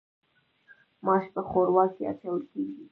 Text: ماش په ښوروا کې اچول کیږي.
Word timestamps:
ماش 1.05 1.25
په 1.33 1.41
ښوروا 1.49 1.85
کې 1.95 2.03
اچول 2.11 2.41
کیږي. 2.51 2.77